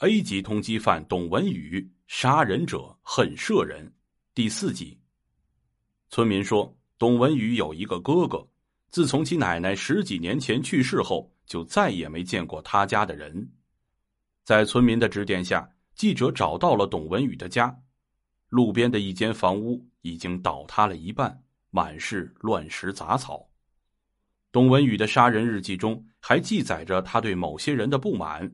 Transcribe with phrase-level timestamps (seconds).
[0.00, 3.92] A 级通缉犯董文宇，杀人者恨舍人。
[4.32, 4.98] 第四集。
[6.08, 8.48] 村民说，董文宇有一个哥哥，
[8.88, 13.46] 自从其奶奶十几年前去世后，就再也没见过他家的人。
[14.42, 17.78] 在村民的指点下，记者找到了董文宇的家。
[18.48, 23.46] 路边的一间房屋已经倒塌了一半，满是乱石杂草。
[24.50, 28.50] 董文宇的杀人日记中还记载着他对某些人的不满。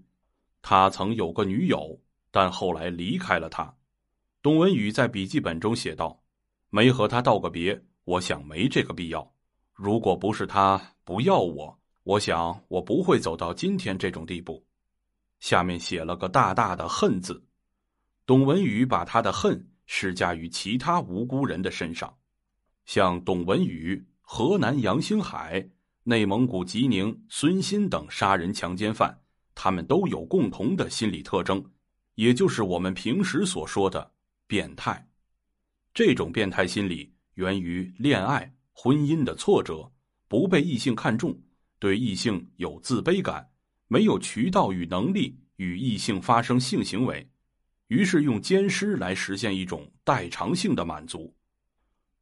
[0.68, 1.96] 他曾有个女友，
[2.32, 3.72] 但后来离开了他。
[4.42, 6.20] 董文宇在笔记本中写道
[6.70, 9.32] ：“没和他道个别，我想没这个必要。
[9.74, 14.66] 如果不是他不要我，我想我不会走到今天这种地步。”
[15.38, 17.40] 下面写了个大大的“恨”字。
[18.26, 22.12] 董文宇把他的恨施加于其他无辜人的身上，
[22.86, 25.70] 像董文宇、河南杨兴海、
[26.02, 29.16] 内蒙古吉宁孙鑫等杀人强奸犯。
[29.56, 31.64] 他们都有共同的心理特征，
[32.14, 34.12] 也就是我们平时所说的
[34.46, 35.08] 变态。
[35.94, 39.90] 这种变态心理源于恋爱、婚姻的挫折，
[40.28, 41.36] 不被异性看重，
[41.78, 43.48] 对异性有自卑感，
[43.88, 47.26] 没有渠道与能力与异性发生性行为，
[47.88, 51.34] 于是用奸尸来实现一种代偿性的满足。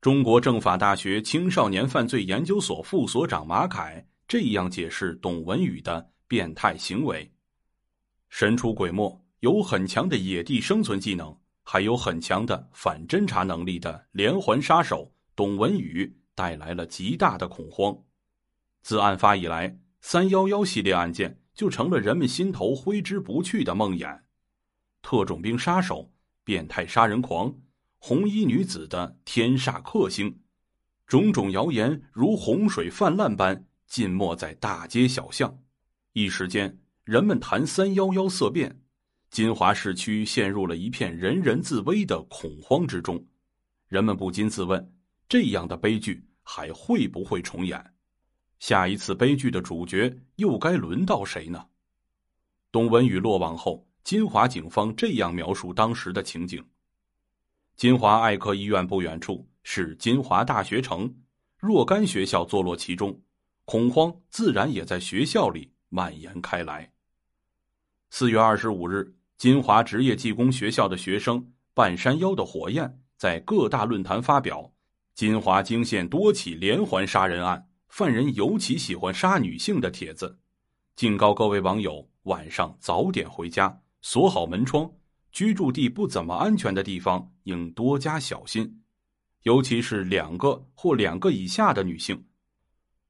[0.00, 6.13] 中国政法大学青少年犯罪研究所副所长马凯这样解释董文宇的。
[6.26, 7.30] 变态行为，
[8.28, 17.96] 神出鬼没，有很强的野地生存技能，还有很强的反侦查能力的连环杀手董文宇带来了极大的恐慌。
[18.82, 24.20] 自案发以来，三幺幺系列案件就成了人们心头挥之不去的梦魇。
[25.02, 26.10] 特种兵杀手、
[26.42, 27.54] 变态杀人狂、
[27.98, 30.40] 红衣女子的天煞克星，
[31.06, 35.58] 种种谣言如洪水泛滥般浸没在大街小巷。
[36.16, 38.80] 一时间，人们谈“三幺幺”色变，
[39.32, 43.20] 金华市区陷入了一片人人自危的恐慌之中。
[43.88, 44.94] 人们不禁自问：
[45.28, 47.84] 这样的悲剧还会不会重演？
[48.60, 51.66] 下一次悲剧的主角又该轮到谁呢？
[52.70, 56.64] 董文宇落网后，金华警方这样描述当时的情景：
[57.74, 61.12] 金华爱科医院不远处是金华大学城，
[61.58, 63.20] 若干学校坐落其中，
[63.64, 65.73] 恐慌自然也在学校里。
[65.94, 66.90] 蔓延开来。
[68.10, 74.72] 四月二十五日，金华职业技工学校的学生半山腰的火焰在各大论坛发表
[75.14, 80.36] ：“金华惊现多起连环杀人案，犯人尤其喜欢杀女性的帖子，
[80.96, 84.90] 警告各位网友晚上早点回家，锁好门窗，
[85.30, 88.82] 居住地不怎么安全的地方应多加小心，
[89.42, 92.26] 尤其是两个或两个以下的女性。”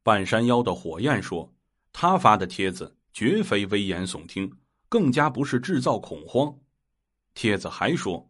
[0.05, 1.54] 半山腰的火焰说。
[1.97, 4.53] 他发的帖子绝非危言耸听，
[4.89, 6.53] 更加不是制造恐慌。
[7.35, 8.29] 帖子还说，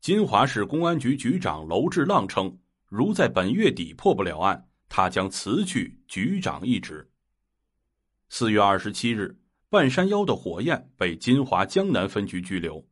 [0.00, 2.56] 金华市公安局局长娄志浪称，
[2.88, 7.10] 如在本月底破不了案，他将辞去局长一职。
[8.28, 9.36] 四月二十七日，
[9.68, 12.86] 半山腰的火焰被金华江南分局拘留，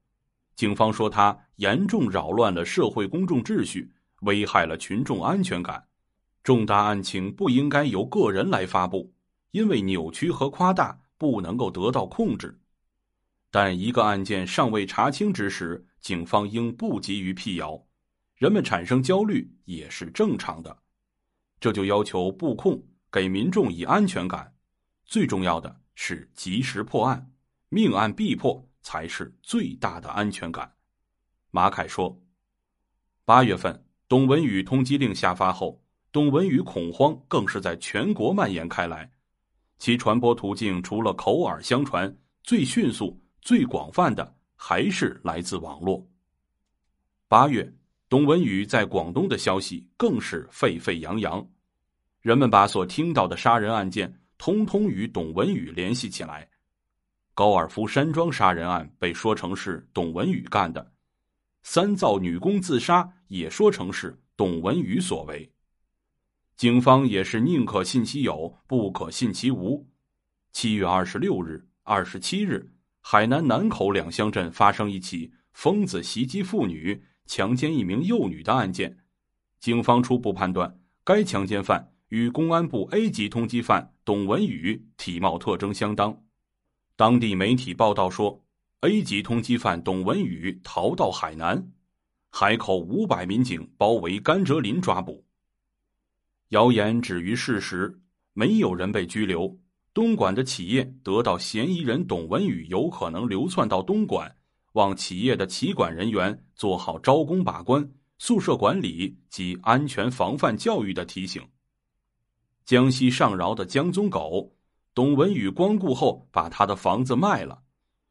[0.57, 3.93] 警方说他严重扰乱了社会公众秩序，
[4.23, 5.87] 危害了群众安全感，
[6.43, 9.15] 重大案情不应该由个人来发布。
[9.51, 12.59] 因为扭曲和夸大不能够得到控制，
[13.51, 17.83] 但一个案件尚未查清之时，警方应不急于辟谣，
[18.37, 20.79] 人们产生焦虑也是正常的。
[21.59, 24.55] 这就要求布控给民众以安全感，
[25.05, 27.33] 最重要的是及时破案，
[27.69, 30.73] 命案必破才是最大的安全感。
[31.51, 32.21] 马凯说
[33.25, 35.83] ：“八月份，董文宇通缉令下发后，
[36.13, 39.11] 董文宇恐慌更是在全国蔓延开来。”
[39.79, 46.05] 其传播途径除了口耳相传，最迅速、最广泛的还是来自网络。
[47.29, 47.73] 八月，
[48.09, 51.47] 董文宇在广东的消息更是沸沸扬扬，
[52.21, 56.49] 人们把所听到的杀人案件通通与董文宇联系起来。
[57.35, 60.93] 高尔夫山庄杀人案被说成是董文宇干的，
[61.63, 65.49] 三灶女工自杀也说成是董文宇所为。
[66.59, 69.87] 警方也是宁可信其有，不可信其无。
[70.51, 78.99] 七月二十六日、二十七日，海南南口两乡镇发生一起疯子袭击妇女、强奸一名幼女的案件。
[79.61, 86.25] 警方初步判断，该强奸犯与公安部 A 级通缉犯董文宇体貌特征相当。
[86.97, 88.45] 当地媒体报道说
[88.81, 91.71] ，A 级通缉犯董文宇逃到海南，
[92.31, 95.25] 海口五百民警包围甘蔗林抓捕。
[96.49, 98.01] 谣言止于事实，
[98.33, 99.59] 没有人被拘留。
[99.93, 104.35] 东莞的企业得到嫌疑人董文宇有可能流窜到东莞，
[104.73, 111.43] 望企业的企管人员做好招工把关、宿舍管理及安全防范教育的提醒。
[112.65, 114.55] 江西上饶的江宗狗，
[114.95, 117.63] 董文宇光顾后把他的房子卖了，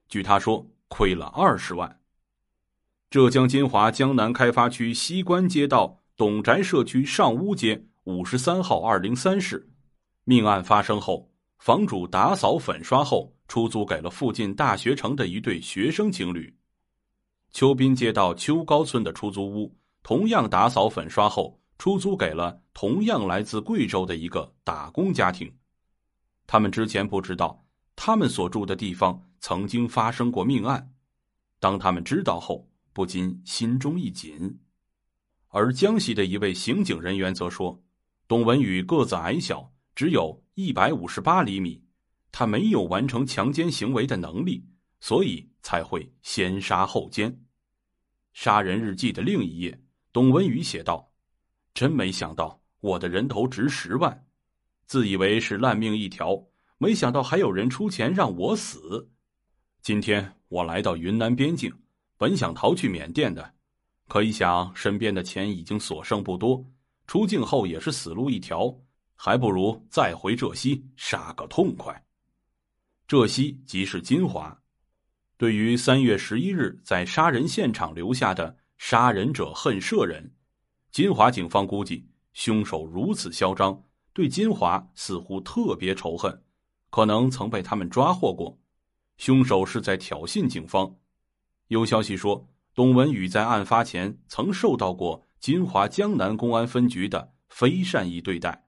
[0.09, 1.99] 据他说亏了二十万。
[3.09, 9.69] 浙江金华江南开发区西关街道董宅社区上屋街五十三号二零三室，
[10.23, 16.55] 命案发生后，房主打扫粉刷后出租给了附近大学城的一对学生情侣。
[17.51, 21.59] 邱滨街道邱高村的出租屋同样打扫粉刷后。
[21.77, 25.53] 出租给了同样来自贵州的一个打工家庭，
[26.47, 27.63] 他们之前不知道
[27.95, 30.91] 他们所住的地方曾经发生过命案，
[31.59, 34.59] 当他们知道后，不禁心中一紧。
[35.49, 37.79] 而江西的一位刑警人员则说，
[38.27, 41.81] 董文宇个子矮小，只有一百五十八厘米，
[42.31, 44.65] 他没有完成强奸行为的能力，
[44.99, 47.39] 所以才会先杀后奸。
[48.33, 49.81] 杀人日记的另一页，
[50.11, 51.09] 董文宇写道。
[51.73, 54.25] 真没想到我的人头值十万，
[54.87, 56.43] 自以为是烂命一条，
[56.79, 59.09] 没想到还有人出钱让我死。
[59.81, 61.71] 今天我来到云南边境，
[62.17, 63.53] 本想逃去缅甸的，
[64.07, 66.65] 可一想身边的钱已经所剩不多，
[67.07, 68.73] 出境后也是死路一条，
[69.15, 72.05] 还不如再回浙西杀个痛快。
[73.07, 74.55] 浙西即是金华。
[75.37, 80.35] 对于三月十一日在杀人现场留下的“杀人者恨社人”。
[80.91, 83.81] 金华警方估计，凶手如此嚣张，
[84.13, 86.43] 对金华似乎特别仇恨，
[86.89, 88.59] 可能曾被他们抓获过。
[89.17, 90.93] 凶手是在挑衅警方。
[91.67, 98.65] 有消息说，董文宇在案发前曾受到过金华江南公安分局的非善意对待。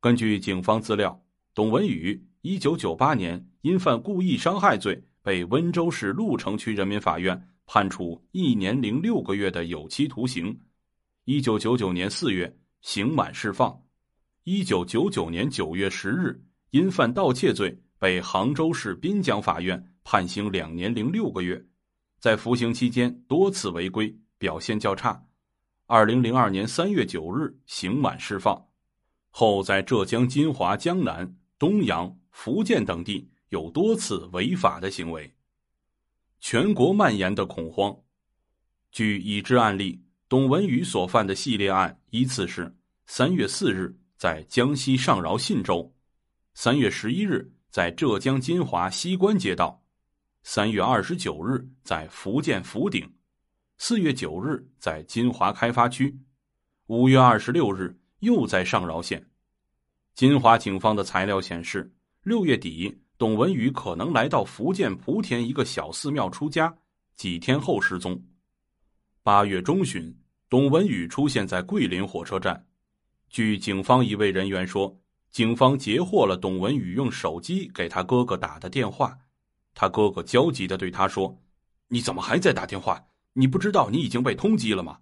[0.00, 1.22] 根据警方资料，
[1.54, 10.58] 董文宇一九九八年因犯故意伤害罪，被温州市鹿城区人民法院判处一年零六个月的有期徒刑。
[11.24, 13.78] 一九九九年四月刑满释放，
[14.44, 21.62] 一九九九年九月十日因犯盗窃罪被杭州市滨江法院判刑两年零六个月，
[22.18, 25.22] 在服刑期间多次违规，表现较差。
[25.92, 28.64] 二零零二年三月九日刑满释放，
[29.30, 35.34] 后在浙江金华、江南、东阳、福建等地有多次违法的行为。
[36.38, 37.92] 全国蔓延的恐慌，
[38.92, 40.00] 据已知案例。
[40.28, 42.72] 董文宇所犯的系列案依次是：
[43.06, 45.92] 三月四日在江西上饶信州，
[46.54, 49.82] 三月十一日在浙江金华西关街道，
[50.44, 53.12] 三月二十九日在福建福鼎，
[53.82, 56.14] 四月九日在金华开发区，
[56.88, 59.26] 五月二十六日又在上饶县。
[60.14, 61.90] 金华警方的材料显示，
[62.22, 66.76] 六月底董文宇可能来到福建莆田一个小寺庙出家，
[67.16, 68.22] 几天后失踪。
[69.22, 70.14] 八月中旬。
[70.50, 72.66] 董文宇出现在桂林火车站，
[73.30, 74.94] 据警方一位人员说，
[75.30, 79.16] 警方截获了董文宇用手机给他哥哥打的电话，
[79.72, 81.40] 他哥哥焦急的对他说
[81.88, 83.02] ：“你怎么还在打电话？
[83.32, 85.00] 你不知道你已经被通缉了吗？”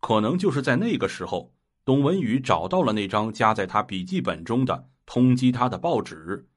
[0.00, 1.54] 可能就是在那个时候，
[1.84, 6.48] 董文宇找到了那张夹在他笔记本中的通缉他的报纸，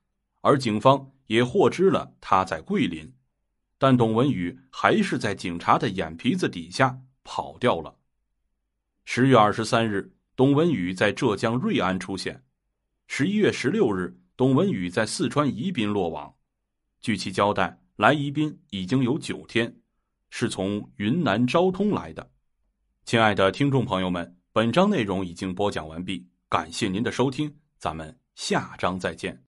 [0.41, 3.13] 而警方也获知了他在桂林，
[3.77, 6.99] 但董文宇还是在警察的眼皮子底下。
[7.25, 7.95] 跑掉了。
[9.05, 12.43] 十月二十三日，董文宇在浙江瑞安出现。
[13.07, 16.35] 十一月十六日，董文宇在四川宜宾落网。
[16.99, 19.73] 据其交代，来宜宾已经有九天，
[20.35, 22.27] 是从云南昭通来的。
[23.05, 29.43] 亲爱的听众朋友们，本章内容已经播讲完毕，感谢您的收听，咱们下章再见。